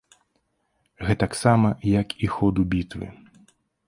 Гэтаксама 1.09 1.69
як 2.01 2.15
і 2.29 2.31
ходу 2.37 2.65
бітвы. 2.73 3.11